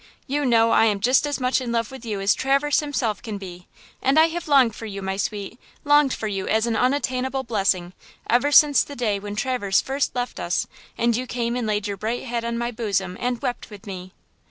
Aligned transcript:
You 0.25 0.45
know 0.47 0.71
I 0.71 0.85
am 0.85 0.99
just 0.99 1.27
as 1.27 1.39
much 1.39 1.61
in 1.61 1.71
love 1.71 1.91
with 1.91 2.03
you 2.03 2.19
as 2.21 2.33
Traverse 2.33 2.79
himself 2.79 3.21
can 3.21 3.37
be! 3.37 3.67
And 4.01 4.17
I 4.17 4.29
have 4.29 4.47
longed 4.47 4.73
for 4.73 4.87
you, 4.87 4.99
my 5.03 5.15
sweet, 5.15 5.59
longed 5.83 6.11
for 6.11 6.27
you 6.27 6.47
as 6.47 6.65
an 6.65 6.75
unattainable 6.75 7.43
blessing, 7.43 7.93
ever 8.27 8.51
since 8.51 8.81
the 8.81 8.95
day 8.95 9.19
when 9.19 9.35
Traverse 9.35 9.79
first 9.79 10.15
left 10.15 10.39
us, 10.39 10.65
and 10.97 11.15
you 11.15 11.27
came 11.27 11.55
and 11.55 11.67
laid 11.67 11.85
your 11.85 11.97
bright 11.97 12.23
head 12.23 12.43
on 12.43 12.57
my 12.57 12.71
bosom 12.71 13.15
and 13.19 13.43
wept 13.43 13.69
with 13.69 13.85
me!" 13.85 14.11